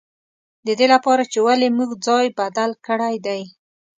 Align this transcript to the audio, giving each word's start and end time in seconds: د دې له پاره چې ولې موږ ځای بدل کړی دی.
د 0.65 0.67
دې 0.79 0.85
له 0.93 0.97
پاره 1.05 1.25
چې 1.31 1.39
ولې 1.47 1.67
موږ 1.77 1.89
ځای 2.07 2.25
بدل 2.39 2.71
کړی 2.87 3.15
دی. 3.25 3.41